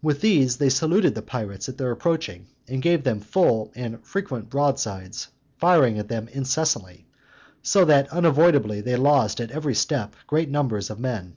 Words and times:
With 0.00 0.18
all 0.18 0.20
these 0.20 0.58
they 0.58 0.68
saluted 0.68 1.16
the 1.16 1.22
pirates 1.22 1.68
at 1.68 1.76
their 1.76 1.90
approaching, 1.90 2.46
and 2.68 2.80
gave 2.80 3.02
them 3.02 3.18
full 3.18 3.72
and 3.74 4.00
frequent 4.06 4.48
broadsides, 4.48 5.26
firing 5.56 5.98
at 5.98 6.06
them 6.06 6.28
incessantly; 6.28 7.04
so 7.64 7.84
that 7.86 8.08
unavoidably 8.12 8.80
they 8.80 8.94
lost 8.94 9.40
at 9.40 9.50
every 9.50 9.74
step 9.74 10.14
great 10.28 10.50
numbers 10.50 10.88
of 10.88 11.00
men. 11.00 11.36